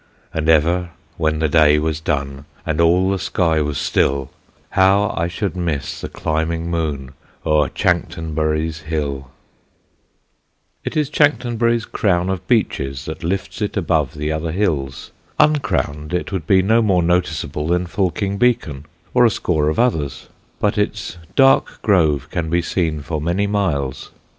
And 0.33 0.49
ever 0.49 0.89
when 1.17 1.37
the 1.37 1.47
day 1.47 1.77
was 1.77 1.99
done, 1.99 2.45
And 2.65 2.81
all 2.81 3.11
the 3.11 3.19
sky 3.19 3.61
was 3.61 3.77
still, 3.77 4.31
How 4.71 5.13
I 5.15 5.27
should 5.27 5.55
miss 5.55 6.01
the 6.01 6.09
climbing 6.09 6.71
moon 6.71 7.11
O'er 7.45 7.69
Chanctonbury's 7.69 8.79
hill! 8.79 9.29
[Sidenote: 10.83 10.83
CHANCTONBURY 10.83 10.83
RING] 10.83 10.85
It 10.85 10.97
is 10.97 11.09
Chanctonbury's 11.11 11.85
crown 11.85 12.29
of 12.31 12.47
beeches 12.47 13.05
that 13.05 13.23
lifts 13.23 13.61
it 13.61 13.77
above 13.77 14.15
the 14.15 14.31
other 14.31 14.51
hills. 14.51 15.11
Uncrowned 15.39 16.15
it 16.15 16.31
would 16.31 16.47
be 16.47 16.63
no 16.63 16.81
more 16.81 17.03
noticeable 17.03 17.67
than 17.67 17.85
Fulking 17.85 18.39
Beacon 18.39 18.87
or 19.13 19.23
a 19.23 19.29
score 19.29 19.69
of 19.69 19.77
others; 19.77 20.29
but 20.59 20.79
its 20.79 21.17
dark 21.35 21.79
grove 21.83 22.27
can 22.31 22.49
be 22.49 22.63
seen 22.63 23.01
for 23.03 23.21
many 23.21 23.45
miles. 23.45 24.09